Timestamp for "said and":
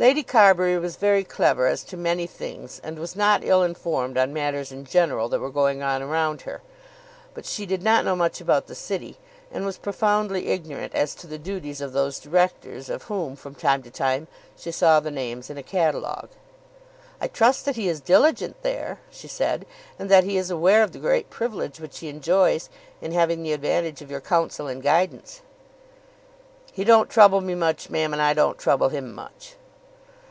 19.26-20.08